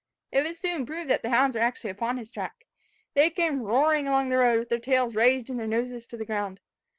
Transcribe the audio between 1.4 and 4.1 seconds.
were actually upon his track. They came roaring